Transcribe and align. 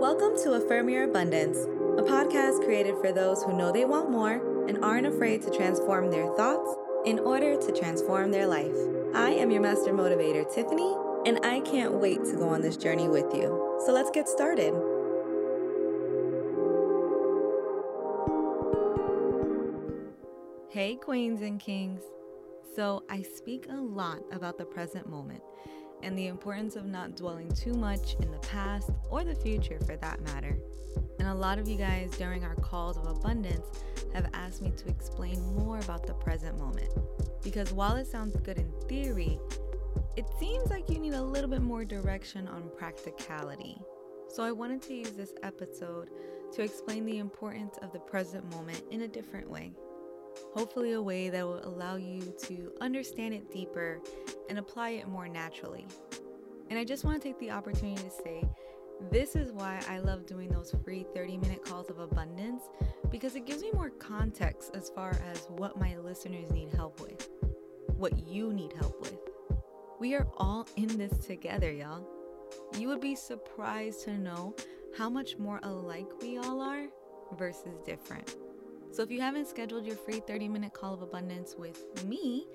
Welcome 0.00 0.34
to 0.44 0.54
Affirm 0.54 0.88
Your 0.88 1.04
Abundance, 1.04 1.58
a 1.58 2.02
podcast 2.02 2.64
created 2.64 2.94
for 3.02 3.12
those 3.12 3.42
who 3.42 3.54
know 3.54 3.70
they 3.70 3.84
want 3.84 4.10
more 4.10 4.64
and 4.66 4.82
aren't 4.82 5.06
afraid 5.06 5.42
to 5.42 5.50
transform 5.50 6.10
their 6.10 6.26
thoughts 6.36 6.74
in 7.04 7.18
order 7.18 7.54
to 7.60 7.70
transform 7.70 8.30
their 8.30 8.46
life. 8.46 8.74
I 9.14 9.32
am 9.32 9.50
your 9.50 9.60
master 9.60 9.92
motivator, 9.92 10.50
Tiffany, 10.54 10.96
and 11.26 11.44
I 11.44 11.60
can't 11.60 11.92
wait 11.92 12.24
to 12.24 12.36
go 12.36 12.48
on 12.48 12.62
this 12.62 12.78
journey 12.78 13.08
with 13.08 13.26
you. 13.34 13.78
So 13.84 13.92
let's 13.92 14.10
get 14.10 14.26
started. 14.26 14.72
Hey, 20.70 20.96
queens 20.96 21.42
and 21.42 21.60
kings. 21.60 22.00
So, 22.74 23.02
I 23.10 23.20
speak 23.20 23.66
a 23.68 23.76
lot 23.76 24.22
about 24.32 24.56
the 24.56 24.64
present 24.64 25.10
moment 25.10 25.42
and 26.02 26.16
the 26.16 26.26
importance 26.26 26.76
of 26.76 26.86
not 26.86 27.16
dwelling 27.16 27.52
too 27.52 27.74
much 27.74 28.16
in 28.20 28.30
the 28.30 28.38
past 28.38 28.90
or 29.10 29.24
the 29.24 29.34
future 29.34 29.78
for 29.86 29.96
that 29.96 30.20
matter. 30.22 30.56
And 31.18 31.28
a 31.28 31.34
lot 31.34 31.58
of 31.58 31.68
you 31.68 31.76
guys 31.76 32.10
during 32.16 32.44
our 32.44 32.54
calls 32.56 32.96
of 32.96 33.06
abundance 33.06 33.66
have 34.14 34.30
asked 34.32 34.62
me 34.62 34.72
to 34.76 34.88
explain 34.88 35.40
more 35.54 35.78
about 35.78 36.06
the 36.06 36.14
present 36.14 36.58
moment. 36.58 36.92
Because 37.42 37.72
while 37.72 37.96
it 37.96 38.06
sounds 38.06 38.36
good 38.36 38.58
in 38.58 38.72
theory, 38.88 39.38
it 40.16 40.26
seems 40.38 40.70
like 40.70 40.88
you 40.88 40.98
need 40.98 41.14
a 41.14 41.22
little 41.22 41.50
bit 41.50 41.62
more 41.62 41.84
direction 41.84 42.48
on 42.48 42.70
practicality. 42.76 43.80
So 44.28 44.42
I 44.42 44.52
wanted 44.52 44.82
to 44.82 44.94
use 44.94 45.12
this 45.12 45.34
episode 45.42 46.10
to 46.52 46.62
explain 46.62 47.04
the 47.04 47.18
importance 47.18 47.78
of 47.82 47.92
the 47.92 47.98
present 48.00 48.48
moment 48.50 48.82
in 48.90 49.02
a 49.02 49.08
different 49.08 49.48
way. 49.48 49.72
Hopefully, 50.54 50.92
a 50.92 51.02
way 51.02 51.28
that 51.28 51.46
will 51.46 51.64
allow 51.64 51.96
you 51.96 52.20
to 52.44 52.72
understand 52.80 53.34
it 53.34 53.52
deeper 53.52 54.00
and 54.48 54.58
apply 54.58 54.90
it 54.90 55.08
more 55.08 55.28
naturally. 55.28 55.86
And 56.70 56.78
I 56.78 56.84
just 56.84 57.04
want 57.04 57.20
to 57.20 57.28
take 57.28 57.38
the 57.38 57.50
opportunity 57.50 58.02
to 58.02 58.10
say 58.10 58.44
this 59.10 59.34
is 59.34 59.52
why 59.52 59.80
I 59.88 59.98
love 59.98 60.26
doing 60.26 60.50
those 60.50 60.74
free 60.84 61.06
30 61.14 61.38
minute 61.38 61.64
calls 61.64 61.88
of 61.88 61.98
abundance 61.98 62.64
because 63.10 63.34
it 63.34 63.46
gives 63.46 63.62
me 63.62 63.70
more 63.72 63.90
context 63.90 64.70
as 64.74 64.90
far 64.90 65.10
as 65.32 65.46
what 65.48 65.78
my 65.78 65.96
listeners 65.96 66.50
need 66.50 66.68
help 66.74 67.00
with, 67.00 67.28
what 67.96 68.18
you 68.28 68.52
need 68.52 68.72
help 68.74 69.00
with. 69.00 69.18
We 69.98 70.14
are 70.14 70.28
all 70.36 70.66
in 70.76 70.98
this 70.98 71.16
together, 71.26 71.72
y'all. 71.72 72.06
You 72.78 72.88
would 72.88 73.00
be 73.00 73.14
surprised 73.14 74.04
to 74.04 74.18
know 74.18 74.54
how 74.96 75.08
much 75.08 75.38
more 75.38 75.60
alike 75.62 76.08
we 76.20 76.38
all 76.38 76.60
are 76.60 76.86
versus 77.36 77.78
different. 77.84 78.36
So 78.92 79.02
if 79.02 79.10
you 79.10 79.20
haven't 79.20 79.46
scheduled 79.46 79.86
your 79.86 79.96
free 79.96 80.20
30 80.20 80.48
minute 80.48 80.72
call 80.72 80.94
of 80.94 81.02
abundance 81.02 81.54
with 81.56 82.04
me, 82.04 82.46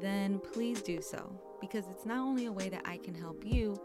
then 0.00 0.40
please 0.52 0.80
do 0.80 1.02
so 1.02 1.30
because 1.60 1.84
it's 1.90 2.06
not 2.06 2.18
only 2.18 2.46
a 2.46 2.52
way 2.52 2.68
that 2.70 2.82
I 2.84 2.96
can 2.98 3.14
help 3.14 3.44
you, 3.44 3.76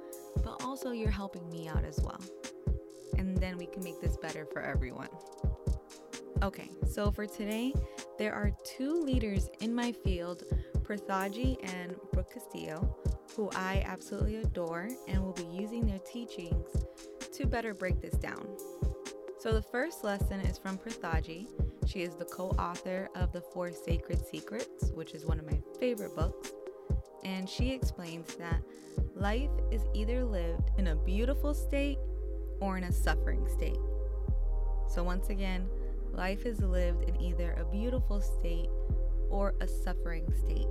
but 0.43 0.63
also 0.63 0.91
you're 0.91 1.09
helping 1.11 1.47
me 1.49 1.67
out 1.67 1.83
as 1.83 1.99
well. 2.01 2.21
And 3.17 3.37
then 3.37 3.57
we 3.57 3.65
can 3.65 3.83
make 3.83 3.99
this 3.99 4.15
better 4.17 4.45
for 4.45 4.61
everyone. 4.61 5.09
Okay, 6.41 6.69
so 6.89 7.11
for 7.11 7.25
today, 7.25 7.73
there 8.17 8.33
are 8.33 8.51
two 8.63 8.93
leaders 9.01 9.49
in 9.59 9.75
my 9.75 9.91
field, 9.91 10.43
Preethaji 10.83 11.57
and 11.73 11.95
Brooke 12.13 12.31
Castillo, 12.33 12.97
who 13.35 13.49
I 13.55 13.83
absolutely 13.85 14.37
adore 14.37 14.87
and 15.09 15.21
will 15.21 15.33
be 15.33 15.47
using 15.51 15.85
their 15.85 15.99
teachings 15.99 16.69
to 17.33 17.45
better 17.45 17.73
break 17.73 18.01
this 18.01 18.13
down. 18.13 18.47
So 19.37 19.51
the 19.51 19.61
first 19.61 20.03
lesson 20.03 20.39
is 20.41 20.57
from 20.57 20.77
Preethaji 20.77 21.47
she 21.89 22.03
is 22.03 22.13
the 22.13 22.25
co 22.25 22.49
author 22.59 23.09
of 23.15 23.31
The 23.31 23.41
Four 23.41 23.71
Sacred 23.71 24.23
Secrets, 24.23 24.91
which 24.93 25.15
is 25.15 25.25
one 25.25 25.39
of 25.39 25.45
my 25.45 25.59
favorite 25.79 26.15
books. 26.15 26.51
And 27.23 27.49
she 27.49 27.71
explains 27.71 28.35
that 28.35 28.61
life 29.15 29.49
is 29.71 29.81
either 29.95 30.23
lived 30.23 30.69
in 30.77 30.87
a 30.87 30.95
beautiful 30.95 31.53
state 31.55 31.97
or 32.59 32.77
in 32.77 32.83
a 32.83 32.91
suffering 32.91 33.47
state. 33.47 33.79
So, 34.87 35.03
once 35.03 35.29
again, 35.29 35.67
life 36.13 36.45
is 36.45 36.59
lived 36.59 37.09
in 37.09 37.19
either 37.19 37.53
a 37.53 37.65
beautiful 37.65 38.21
state 38.21 38.69
or 39.31 39.55
a 39.59 39.67
suffering 39.67 40.31
state. 40.33 40.67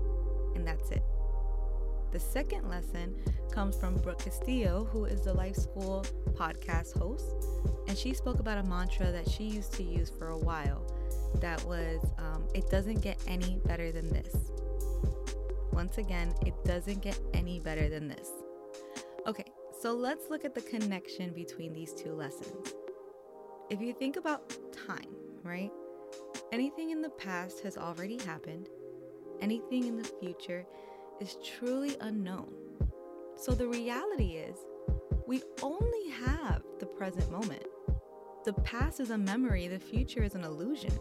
And 0.55 0.67
that's 0.67 0.91
it. 0.93 1.03
The 2.13 2.21
second 2.21 2.69
lesson 2.69 3.17
comes 3.51 3.77
from 3.77 3.97
Brooke 3.97 4.21
Castillo, 4.21 4.89
who 4.93 5.05
is 5.05 5.23
the 5.23 5.35
Life 5.35 5.57
School 5.57 6.07
podcast 6.35 6.97
host. 6.97 7.35
And 7.89 7.99
she 7.99 8.15
spoke 8.15 8.39
about 8.39 8.59
a 8.59 8.63
mantra 8.63 9.11
that 9.11 9.29
she 9.29 9.45
used 9.45 9.73
to 9.75 9.83
use 9.83 10.11
for 10.11 10.29
a 10.29 10.39
while 10.39 10.87
that 11.37 11.63
was 11.65 12.05
um, 12.19 12.45
it 12.55 12.71
doesn't 12.71 13.01
get 13.01 13.19
any 13.27 13.61
better 13.65 13.93
than 13.93 14.09
this. 14.11 14.35
Once 15.73 15.99
again, 15.99 16.35
it 16.45 16.55
doesn't 16.65 17.01
get 17.03 17.19
any 17.35 17.61
better 17.61 17.89
than 17.89 18.09
this. 18.09 18.29
Okay, 19.27 19.45
so 19.81 19.95
let's 19.95 20.31
look 20.31 20.45
at 20.45 20.55
the 20.55 20.61
connection 20.63 21.33
between 21.33 21.73
these 21.73 21.93
two 21.93 22.13
lessons. 22.13 22.75
If 23.71 23.81
you 23.81 23.93
think 23.93 24.17
about 24.17 24.53
time, 24.87 25.15
right? 25.43 25.71
Anything 26.51 26.91
in 26.91 27.03
the 27.03 27.11
past 27.11 27.61
has 27.61 27.77
already 27.77 28.19
happened, 28.25 28.69
anything 29.41 29.85
in 29.85 29.97
the 29.97 30.11
future 30.21 30.67
is 31.21 31.37
truly 31.45 31.97
unknown. 32.01 32.53
So 33.37 33.53
the 33.53 33.69
reality 33.69 34.37
is, 34.37 34.57
we 35.27 35.43
only 35.63 36.11
have 36.25 36.63
the 36.81 36.87
present 36.87 37.31
moment. 37.31 37.63
The 38.49 38.55
past 38.63 38.99
is 38.99 39.11
a 39.11 39.19
memory, 39.19 39.69
the 39.69 39.79
future 39.79 40.23
is 40.23 40.35
an 40.35 40.43
illusion. 40.43 40.99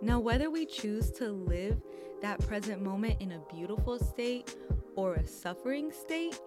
Now, 0.00 0.20
whether 0.20 0.48
we 0.48 0.64
choose 0.64 1.10
to 1.18 1.32
live 1.32 1.82
that 2.22 2.38
present 2.46 2.80
moment 2.80 3.20
in 3.20 3.32
a 3.32 3.40
beautiful 3.52 3.98
state 3.98 4.54
or 4.94 5.14
a 5.14 5.26
suffering 5.26 5.90
state 5.90 6.38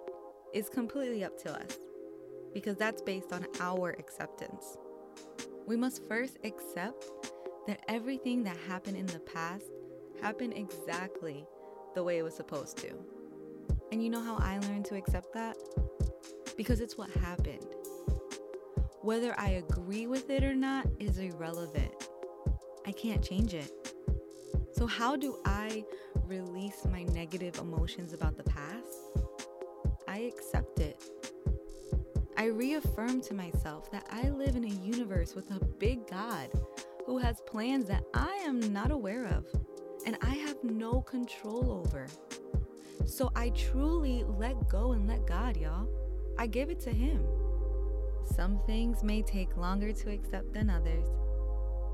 is 0.53 0.69
completely 0.69 1.25
up 1.25 1.37
to 1.39 1.51
us 1.51 1.77
because 2.53 2.77
that's 2.77 3.01
based 3.01 3.33
on 3.33 3.45
our 3.59 3.89
acceptance. 3.99 4.77
We 5.67 5.75
must 5.75 6.07
first 6.07 6.37
accept 6.45 7.05
that 7.67 7.81
everything 7.89 8.41
that 8.45 8.55
happened 8.65 8.95
in 8.95 9.07
the 9.07 9.19
past 9.19 9.65
happened 10.21 10.53
exactly 10.55 11.45
the 11.93 12.05
way 12.05 12.19
it 12.19 12.23
was 12.23 12.35
supposed 12.35 12.77
to. 12.77 12.93
And 13.91 14.01
you 14.01 14.09
know 14.09 14.21
how 14.21 14.37
I 14.37 14.59
learned 14.59 14.85
to 14.85 14.95
accept 14.95 15.33
that? 15.33 15.57
Because 16.55 16.79
it's 16.79 16.97
what 16.97 17.09
happened. 17.09 17.65
Whether 19.03 19.37
I 19.37 19.49
agree 19.49 20.07
with 20.07 20.29
it 20.29 20.45
or 20.45 20.55
not 20.55 20.87
is 20.97 21.17
irrelevant. 21.17 21.91
I 22.87 22.93
can't 22.93 23.21
change 23.21 23.53
it. 23.53 23.69
So, 24.71 24.87
how 24.87 25.17
do 25.17 25.39
I 25.43 25.83
release 26.25 26.85
my 26.89 27.03
negative 27.03 27.59
emotions 27.59 28.13
about 28.13 28.37
the 28.37 28.43
past? 28.43 29.09
I 30.07 30.19
accept 30.19 30.79
it. 30.79 31.03
I 32.37 32.45
reaffirm 32.45 33.19
to 33.23 33.33
myself 33.33 33.91
that 33.91 34.07
I 34.09 34.29
live 34.29 34.55
in 34.55 34.63
a 34.63 34.69
universe 34.69 35.35
with 35.35 35.51
a 35.51 35.59
big 35.59 36.07
God 36.09 36.49
who 37.05 37.17
has 37.17 37.41
plans 37.41 37.89
that 37.89 38.05
I 38.13 38.31
am 38.45 38.71
not 38.71 38.89
aware 38.89 39.25
of 39.25 39.45
and 40.05 40.17
I 40.21 40.35
have 40.35 40.63
no 40.63 41.01
control 41.01 41.83
over. 41.85 42.07
So 43.05 43.33
I 43.35 43.49
truly 43.49 44.23
let 44.37 44.69
go 44.69 44.93
and 44.93 45.09
let 45.09 45.27
God, 45.27 45.57
y'all. 45.57 45.89
I 46.37 46.47
give 46.47 46.69
it 46.69 46.79
to 46.81 46.89
Him. 46.89 47.21
Some 48.23 48.59
things 48.65 49.03
may 49.03 49.21
take 49.21 49.57
longer 49.57 49.91
to 49.91 50.11
accept 50.11 50.53
than 50.53 50.69
others. 50.69 51.05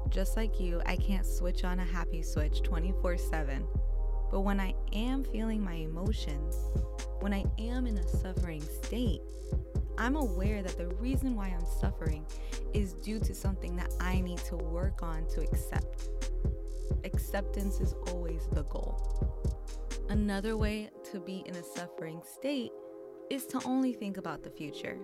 Just 0.09 0.37
like 0.37 0.59
you, 0.59 0.81
I 0.85 0.95
can't 0.95 1.25
switch 1.25 1.63
on 1.63 1.79
a 1.79 1.85
happy 1.85 2.21
switch 2.21 2.61
24 2.63 3.17
7. 3.17 3.67
But 4.31 4.41
when 4.41 4.59
I 4.59 4.73
am 4.93 5.23
feeling 5.23 5.63
my 5.63 5.73
emotions, 5.73 6.55
when 7.19 7.33
I 7.33 7.43
am 7.57 7.87
in 7.87 7.97
a 7.97 8.07
suffering 8.07 8.61
state, 8.61 9.21
I'm 9.97 10.15
aware 10.15 10.63
that 10.63 10.77
the 10.77 10.87
reason 10.95 11.35
why 11.35 11.47
I'm 11.47 11.65
suffering 11.79 12.25
is 12.73 12.93
due 12.93 13.19
to 13.19 13.35
something 13.35 13.75
that 13.75 13.91
I 13.99 14.21
need 14.21 14.37
to 14.39 14.55
work 14.55 15.03
on 15.03 15.27
to 15.29 15.41
accept. 15.41 16.09
Acceptance 17.03 17.81
is 17.81 17.95
always 18.07 18.47
the 18.53 18.63
goal. 18.63 19.57
Another 20.09 20.57
way 20.57 20.89
to 21.11 21.19
be 21.19 21.43
in 21.45 21.55
a 21.55 21.63
suffering 21.63 22.21
state 22.23 22.71
is 23.29 23.45
to 23.47 23.61
only 23.65 23.93
think 23.93 24.17
about 24.17 24.43
the 24.43 24.49
future. 24.49 24.97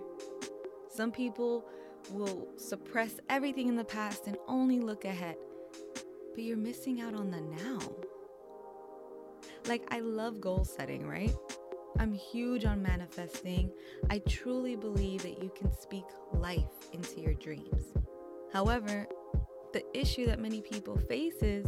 Some 0.96 1.12
people 1.12 1.66
will 2.10 2.48
suppress 2.56 3.20
everything 3.28 3.68
in 3.68 3.76
the 3.76 3.84
past 3.84 4.26
and 4.28 4.38
only 4.48 4.80
look 4.80 5.04
ahead. 5.04 5.36
But 6.34 6.42
you're 6.42 6.56
missing 6.56 7.02
out 7.02 7.12
on 7.12 7.30
the 7.30 7.42
now. 7.42 7.78
Like, 9.68 9.82
I 9.90 10.00
love 10.00 10.40
goal 10.40 10.64
setting, 10.64 11.06
right? 11.06 11.34
I'm 11.98 12.14
huge 12.14 12.64
on 12.64 12.82
manifesting. 12.82 13.70
I 14.08 14.20
truly 14.20 14.74
believe 14.74 15.22
that 15.22 15.42
you 15.42 15.52
can 15.54 15.70
speak 15.70 16.04
life 16.32 16.64
into 16.94 17.20
your 17.20 17.34
dreams. 17.34 17.92
However, 18.50 19.06
the 19.74 19.84
issue 19.92 20.24
that 20.26 20.38
many 20.38 20.62
people 20.62 20.96
face 20.96 21.42
is 21.42 21.66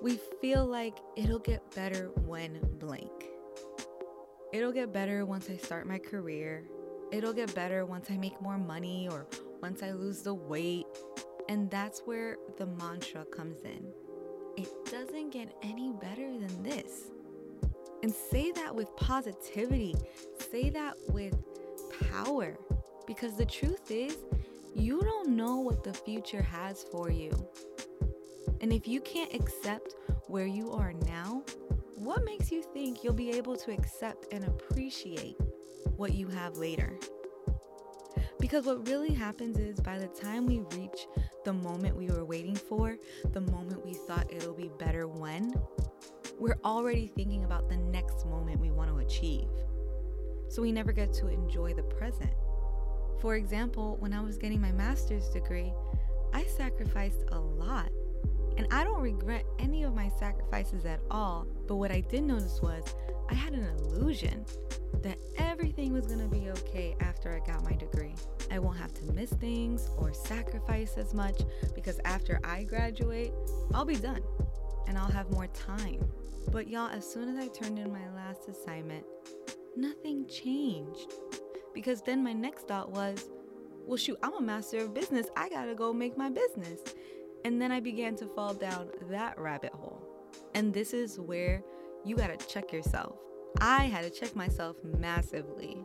we 0.00 0.18
feel 0.40 0.64
like 0.64 0.96
it'll 1.16 1.38
get 1.38 1.74
better 1.74 2.06
when 2.24 2.58
blank. 2.78 3.26
It'll 4.54 4.72
get 4.72 4.90
better 4.90 5.26
once 5.26 5.50
I 5.50 5.58
start 5.58 5.86
my 5.86 5.98
career 5.98 6.64
it'll 7.12 7.32
get 7.32 7.54
better 7.54 7.84
once 7.86 8.10
I 8.10 8.16
make 8.16 8.40
more 8.40 8.58
money 8.58 9.08
or 9.10 9.26
once 9.62 9.82
I 9.82 9.92
lose 9.92 10.22
the 10.22 10.34
weight. 10.34 10.86
And 11.48 11.70
that's 11.70 12.00
where 12.00 12.36
the 12.58 12.66
mantra 12.66 13.24
comes 13.24 13.62
in. 13.62 13.92
It 14.56 14.68
doesn't 14.90 15.30
get 15.30 15.54
any 15.62 15.92
better 15.92 16.30
than 16.38 16.62
this. 16.62 17.10
And 18.02 18.12
say 18.12 18.52
that 18.52 18.74
with 18.74 18.94
positivity, 18.96 19.94
say 20.50 20.70
that 20.70 20.94
with 21.08 21.36
power, 22.10 22.56
Because 23.06 23.36
the 23.36 23.46
truth 23.46 23.90
is, 23.90 24.18
you 24.74 25.00
don't 25.00 25.30
know 25.30 25.56
what 25.56 25.82
the 25.82 25.94
future 25.94 26.42
has 26.42 26.84
for 26.92 27.10
you. 27.10 27.30
And 28.60 28.72
if 28.72 28.86
you 28.86 29.00
can't 29.00 29.32
accept 29.34 29.94
where 30.26 30.46
you 30.46 30.70
are 30.72 30.92
now, 31.06 31.42
what 31.94 32.24
makes 32.24 32.52
you 32.52 32.62
think 32.62 33.02
you'll 33.02 33.14
be 33.14 33.30
able 33.30 33.56
to 33.56 33.72
accept 33.72 34.32
and 34.32 34.44
appreciate 34.44 35.36
what 35.96 36.14
you 36.14 36.28
have 36.28 36.56
later? 36.56 36.98
Because 38.40 38.66
what 38.66 38.86
really 38.86 39.12
happens 39.12 39.58
is 39.58 39.80
by 39.80 39.98
the 39.98 40.06
time 40.06 40.46
we 40.46 40.60
reach 40.76 41.06
the 41.44 41.52
moment 41.52 41.96
we 41.96 42.08
were 42.08 42.24
waiting 42.24 42.54
for, 42.54 42.96
the 43.32 43.40
moment 43.40 43.84
we 43.84 43.94
thought 43.94 44.32
it'll 44.32 44.54
be 44.54 44.70
better 44.78 45.08
when, 45.08 45.54
we're 46.38 46.58
already 46.64 47.08
thinking 47.08 47.44
about 47.44 47.68
the 47.68 47.76
next 47.76 48.26
moment 48.26 48.60
we 48.60 48.70
want 48.70 48.90
to 48.90 48.98
achieve. 48.98 49.48
So 50.48 50.62
we 50.62 50.72
never 50.72 50.92
get 50.92 51.12
to 51.14 51.28
enjoy 51.28 51.74
the 51.74 51.82
present. 51.82 52.30
For 53.20 53.34
example, 53.34 53.96
when 53.98 54.12
I 54.12 54.20
was 54.20 54.38
getting 54.38 54.60
my 54.60 54.72
master's 54.72 55.28
degree, 55.30 55.72
I 56.32 56.44
sacrificed 56.44 57.24
a 57.32 57.38
lot. 57.38 57.90
And 58.56 58.66
I 58.70 58.84
don't 58.84 59.00
regret 59.00 59.44
any 59.58 59.82
of 59.82 59.94
my 59.94 60.10
sacrifices 60.18 60.84
at 60.84 61.00
all. 61.10 61.46
But 61.66 61.76
what 61.76 61.90
I 61.90 62.00
did 62.00 62.22
notice 62.24 62.60
was 62.62 62.84
I 63.28 63.34
had 63.34 63.52
an 63.52 63.64
illusion 63.64 64.44
that 65.02 65.18
everything 65.36 65.92
was 65.92 66.06
going 66.06 66.20
to 66.20 66.28
be 66.28 66.50
okay 66.50 66.96
after 67.00 67.32
I 67.32 67.46
got 67.46 67.62
my 67.62 67.74
degree. 67.74 68.14
I 68.50 68.58
won't 68.58 68.78
have 68.78 68.94
to 68.94 69.04
miss 69.12 69.30
things 69.30 69.90
or 69.96 70.12
sacrifice 70.12 70.96
as 70.96 71.14
much 71.14 71.40
because 71.74 72.00
after 72.04 72.40
I 72.42 72.64
graduate, 72.64 73.32
I'll 73.74 73.84
be 73.84 73.96
done 73.96 74.22
and 74.86 74.96
I'll 74.96 75.10
have 75.10 75.30
more 75.30 75.46
time. 75.48 76.00
But 76.50 76.68
y'all, 76.68 76.88
as 76.88 77.10
soon 77.10 77.28
as 77.28 77.36
I 77.36 77.48
turned 77.48 77.78
in 77.78 77.92
my 77.92 78.08
last 78.14 78.48
assignment, 78.48 79.04
nothing 79.76 80.26
changed. 80.26 81.12
Because 81.74 82.02
then 82.02 82.24
my 82.24 82.32
next 82.32 82.66
thought 82.66 82.90
was, 82.90 83.28
well, 83.86 83.98
shoot, 83.98 84.18
I'm 84.22 84.34
a 84.34 84.40
master 84.40 84.78
of 84.78 84.94
business. 84.94 85.26
I 85.36 85.48
gotta 85.48 85.74
go 85.74 85.92
make 85.92 86.16
my 86.16 86.30
business. 86.30 86.80
And 87.44 87.60
then 87.60 87.70
I 87.70 87.80
began 87.80 88.16
to 88.16 88.26
fall 88.26 88.54
down 88.54 88.90
that 89.10 89.38
rabbit 89.38 89.72
hole. 89.72 90.02
And 90.54 90.72
this 90.72 90.92
is 90.92 91.20
where 91.20 91.62
you 92.08 92.16
gotta 92.16 92.36
check 92.36 92.72
yourself. 92.72 93.16
I 93.60 93.84
had 93.84 94.02
to 94.02 94.10
check 94.10 94.34
myself 94.34 94.76
massively. 94.82 95.76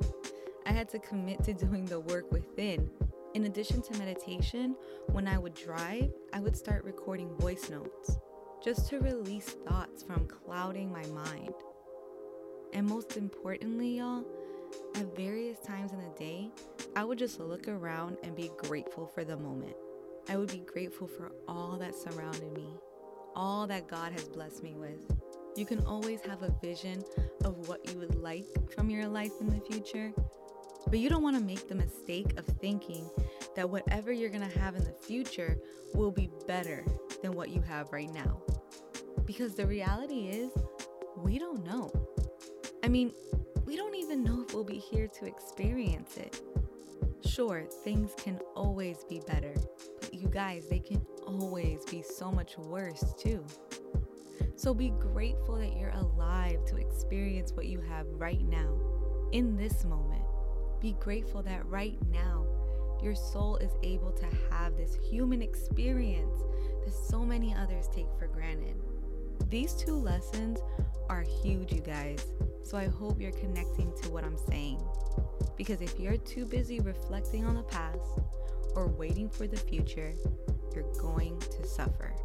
I 0.65 0.71
had 0.71 0.87
to 0.89 0.99
commit 0.99 1.43
to 1.43 1.53
doing 1.53 1.85
the 1.85 1.99
work 1.99 2.31
within. 2.31 2.89
In 3.33 3.45
addition 3.45 3.81
to 3.81 3.97
meditation, 3.97 4.75
when 5.11 5.27
I 5.27 5.37
would 5.37 5.53
drive, 5.53 6.13
I 6.31 6.39
would 6.39 6.55
start 6.55 6.85
recording 6.85 7.35
voice 7.37 7.69
notes 7.69 8.17
just 8.63 8.87
to 8.89 8.99
release 8.99 9.49
thoughts 9.67 10.03
from 10.03 10.25
clouding 10.27 10.91
my 10.91 11.05
mind. 11.07 11.53
And 12.71 12.87
most 12.87 13.17
importantly, 13.17 13.97
y'all, 13.97 14.23
at 14.95 15.15
various 15.15 15.59
times 15.59 15.91
in 15.91 15.99
the 15.99 16.17
day, 16.17 16.51
I 16.95 17.03
would 17.03 17.17
just 17.17 17.39
look 17.39 17.67
around 17.67 18.17
and 18.23 18.35
be 18.35 18.51
grateful 18.57 19.07
for 19.07 19.25
the 19.25 19.35
moment. 19.35 19.75
I 20.29 20.37
would 20.37 20.51
be 20.51 20.63
grateful 20.65 21.07
for 21.07 21.33
all 21.49 21.75
that 21.79 21.95
surrounded 21.95 22.53
me, 22.53 22.69
all 23.35 23.67
that 23.67 23.89
God 23.89 24.13
has 24.13 24.23
blessed 24.29 24.63
me 24.63 24.75
with. 24.75 25.11
You 25.55 25.65
can 25.65 25.85
always 25.85 26.21
have 26.21 26.41
a 26.41 26.51
vision 26.61 27.03
of 27.45 27.67
what 27.67 27.88
you 27.88 28.00
would 28.00 28.15
like 28.15 28.45
from 28.75 28.89
your 28.89 29.07
life 29.07 29.33
in 29.39 29.47
the 29.47 29.61
future, 29.61 30.11
but 30.88 30.97
you 30.97 31.09
don't 31.09 31.21
want 31.21 31.38
to 31.38 31.44
make 31.44 31.67
the 31.67 31.75
mistake 31.75 32.38
of 32.39 32.45
thinking 32.59 33.07
that 33.55 33.69
whatever 33.69 34.11
you're 34.11 34.31
going 34.31 34.50
to 34.50 34.59
have 34.59 34.75
in 34.75 34.83
the 34.83 34.91
future 34.91 35.59
will 35.94 36.11
be 36.11 36.29
better 36.47 36.83
than 37.21 37.33
what 37.33 37.50
you 37.50 37.61
have 37.61 37.91
right 37.91 38.11
now. 38.13 38.41
Because 39.25 39.53
the 39.53 39.65
reality 39.65 40.27
is, 40.29 40.51
we 41.17 41.38
don't 41.38 41.63
know. 41.63 41.91
I 42.83 42.88
mean, 42.88 43.13
we 43.65 43.75
don't 43.77 43.95
even 43.95 44.23
know 44.23 44.44
if 44.47 44.56
we'll 44.56 44.63
be 44.63 44.79
here 44.79 45.07
to 45.07 45.25
experience 45.25 46.17
it. 46.17 46.41
Sure, 47.25 47.63
things 47.83 48.11
can 48.17 48.39
always 48.56 49.06
be 49.07 49.21
better, 49.27 49.53
but 50.01 50.13
you 50.13 50.27
guys, 50.27 50.67
they 50.67 50.79
can 50.79 51.01
always 51.25 51.85
be 51.85 52.01
so 52.01 52.31
much 52.31 52.57
worse 52.57 53.13
too. 53.17 53.45
So 54.56 54.74
be 54.74 54.91
grateful 54.91 55.56
that 55.56 55.75
you're 55.77 55.89
alive 55.89 56.63
to 56.65 56.77
experience 56.77 57.51
what 57.53 57.65
you 57.65 57.81
have 57.81 58.07
right 58.12 58.41
now, 58.41 58.77
in 59.31 59.56
this 59.57 59.83
moment. 59.83 60.21
Be 60.80 60.94
grateful 61.00 61.41
that 61.44 61.65
right 61.65 61.97
now, 62.12 62.45
your 63.01 63.15
soul 63.15 63.57
is 63.57 63.71
able 63.83 64.12
to 64.12 64.25
have 64.50 64.77
this 64.77 64.97
human 65.09 65.41
experience 65.41 66.41
that 66.85 66.94
so 66.94 67.25
many 67.25 67.53
others 67.53 67.89
take 67.94 68.07
for 68.18 68.27
granted. 68.27 68.75
These 69.50 69.74
two 69.74 69.95
lessons 69.95 70.59
are 71.09 71.25
huge, 71.44 71.74
you 71.74 71.81
guys. 71.81 72.25
So 72.63 72.77
I 72.77 72.88
hope 72.88 73.19
you're 73.19 73.31
connecting 73.31 73.91
to 74.03 74.09
what 74.09 74.24
I'm 74.24 74.38
saying. 74.38 74.81
Because 75.57 75.81
if 75.81 76.00
you're 76.00 76.18
too 76.18 76.45
busy 76.45 76.80
reflecting 76.80 77.45
on 77.45 77.56
the 77.56 77.63
past 77.63 78.19
or 78.75 78.88
waiting 78.88 79.30
for 79.30 79.47
the 79.47 79.57
future, 79.57 80.13
you're 80.74 80.91
going 80.94 81.39
to 81.39 81.68
suffer. 81.68 82.15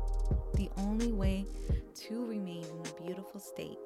The 0.54 0.70
only 0.78 1.12
way 1.12 1.46
to 1.94 2.26
remain 2.26 2.64
in 2.64 2.90
a 2.90 3.02
beautiful 3.02 3.40
state 3.40 3.78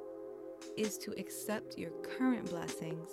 is 0.76 0.96
to 0.98 1.12
accept 1.18 1.78
your 1.78 1.90
current 2.16 2.48
blessings 2.50 3.08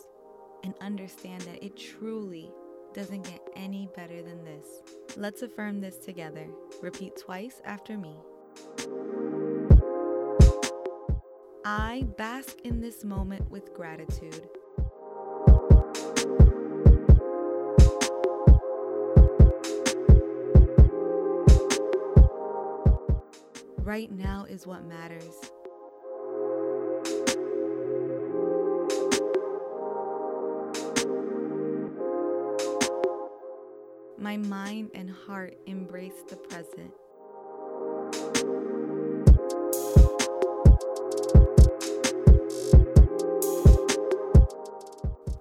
and 0.63 0.73
understand 0.81 1.41
that 1.41 1.63
it 1.63 1.75
truly 1.77 2.51
doesn't 2.93 3.23
get 3.23 3.41
any 3.55 3.87
better 3.95 4.21
than 4.21 4.43
this. 4.43 4.65
Let's 5.15 5.41
affirm 5.41 5.79
this 5.79 5.97
together. 5.97 6.47
Repeat 6.81 7.17
twice 7.17 7.61
after 7.65 7.97
me. 7.97 8.15
I 11.65 12.05
bask 12.17 12.59
in 12.63 12.81
this 12.81 13.03
moment 13.03 13.49
with 13.51 13.73
gratitude. 13.73 14.49
Right 23.89 24.12
now 24.12 24.45
is 24.47 24.68
what 24.68 24.86
matters. 24.86 25.33
My 34.19 34.38
mind 34.38 34.91
and 34.94 35.09
heart 35.09 35.57
embrace 35.65 36.21
the 36.30 36.36
present. 36.36 36.91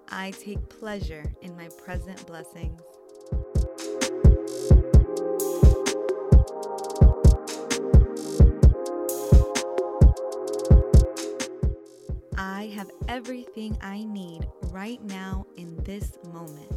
I 0.09 0.31
take 0.31 0.67
pleasure 0.71 1.35
in 1.43 1.55
my 1.55 1.69
present 1.85 2.27
blessings. 2.27 2.81
I 12.59 12.67
have 12.75 12.91
everything 13.07 13.79
I 13.81 14.03
need 14.03 14.41
right 14.73 15.01
now 15.05 15.47
in 15.57 15.77
this 15.85 16.19
moment. 16.33 16.73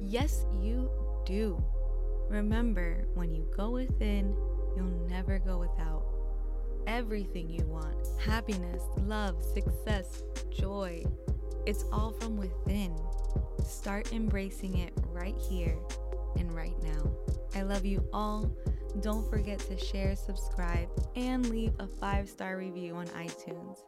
Yes, 0.00 0.46
you 0.58 0.90
do. 1.26 1.62
Remember, 2.30 3.04
when 3.12 3.34
you 3.34 3.46
go 3.54 3.72
within, 3.72 4.34
you'll 4.74 5.06
never 5.06 5.38
go 5.38 5.58
without. 5.58 6.06
Everything 6.86 7.50
you 7.50 7.66
want 7.66 7.94
happiness, 8.18 8.82
love, 9.04 9.44
success, 9.44 10.22
joy 10.48 11.04
it's 11.66 11.84
all 11.92 12.12
from 12.12 12.36
within. 12.36 12.96
Start 13.64 14.12
embracing 14.12 14.78
it 14.78 14.92
right 15.12 15.36
here 15.48 15.76
and 16.38 16.52
right 16.54 16.80
now. 16.82 17.12
I 17.54 17.62
love 17.62 17.84
you 17.84 18.06
all. 18.12 18.50
Don't 19.00 19.28
forget 19.30 19.58
to 19.60 19.78
share, 19.78 20.16
subscribe, 20.16 20.88
and 21.16 21.48
leave 21.48 21.72
a 21.78 21.86
five 21.86 22.28
star 22.28 22.56
review 22.56 22.94
on 22.96 23.06
iTunes. 23.08 23.78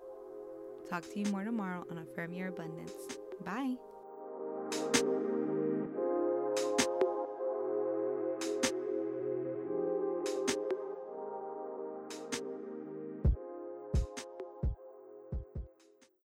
Talk 0.89 1.03
to 1.13 1.19
you 1.19 1.27
more 1.27 1.45
tomorrow 1.45 1.85
on 1.91 1.99
Affirm 1.99 2.33
Your 2.33 2.49
Abundance. 2.49 2.93
Bye. 3.45 3.77